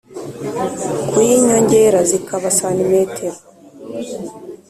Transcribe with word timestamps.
kuyinyongera 1.09 1.99
zikaba 2.09 2.47
cm 2.57 2.79